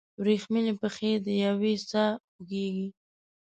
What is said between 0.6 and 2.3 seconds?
پښې دیوې ساه